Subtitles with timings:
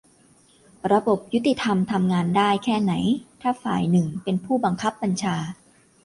[0.91, 2.93] -ระบบยุติธรรมทำงานได้แค่ไหน
[3.41, 5.35] ถ้าฝ่ายหนึ่งเป็นผู้บังคับบัญชา